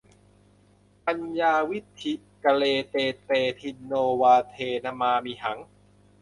[1.05, 2.13] ปัญญาวิฒิ
[2.43, 5.59] กเร เต เต ทินโนวาเท นมา มิหัง